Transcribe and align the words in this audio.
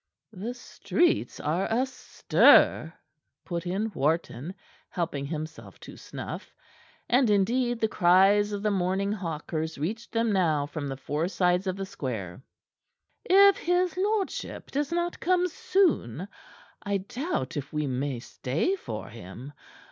"The 0.33 0.55
streets 0.55 1.39
are 1.39 1.65
astir," 1.69 2.91
put 3.45 3.67
in 3.67 3.91
Wharton, 3.93 4.55
helping 4.89 5.27
himself 5.27 5.79
to 5.81 5.95
snuff. 5.95 6.55
And, 7.07 7.29
indeed, 7.29 7.79
the 7.79 7.87
cries 7.87 8.51
of 8.51 8.63
the 8.63 8.71
morning 8.71 9.11
hawkers 9.11 9.77
reached 9.77 10.11
them 10.11 10.31
now 10.31 10.65
from 10.65 10.87
the 10.87 10.97
four 10.97 11.27
sides 11.27 11.67
of 11.67 11.75
the 11.75 11.85
square. 11.85 12.41
"If 13.25 13.57
his 13.57 13.95
lordship 13.95 14.71
does 14.71 14.91
not 14.91 15.19
come 15.19 15.47
soon, 15.47 16.27
I 16.81 16.97
doubt 16.97 17.55
if 17.55 17.71
we 17.71 17.85
may 17.85 18.19
stay 18.21 18.75
for 18.75 19.07
him. 19.09 19.53